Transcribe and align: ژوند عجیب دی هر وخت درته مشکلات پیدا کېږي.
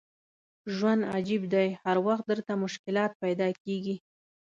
ژوند 0.75 1.01
عجیب 1.13 1.43
دی 1.53 1.69
هر 1.83 1.97
وخت 2.07 2.23
درته 2.31 2.53
مشکلات 2.63 3.11
پیدا 3.23 3.47
کېږي. 3.63 3.95